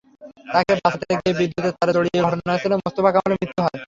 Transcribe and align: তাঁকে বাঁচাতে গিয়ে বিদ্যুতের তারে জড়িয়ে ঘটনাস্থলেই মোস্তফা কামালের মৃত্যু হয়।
তাঁকে 0.47 0.73
বাঁচাতে 0.77 1.13
গিয়ে 1.13 1.37
বিদ্যুতের 1.39 1.73
তারে 1.77 1.91
জড়িয়ে 1.97 2.19
ঘটনাস্থলেই 2.25 2.81
মোস্তফা 2.81 3.09
কামালের 3.13 3.39
মৃত্যু 3.41 3.59
হয়। 3.63 3.77